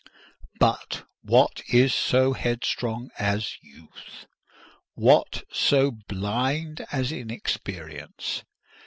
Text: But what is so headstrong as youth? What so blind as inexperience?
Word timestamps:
But 0.59 1.05
what 1.21 1.61
is 1.67 1.93
so 1.93 2.33
headstrong 2.33 3.11
as 3.19 3.57
youth? 3.61 4.25
What 4.95 5.43
so 5.51 5.91
blind 5.91 6.83
as 6.91 7.11
inexperience? 7.11 8.43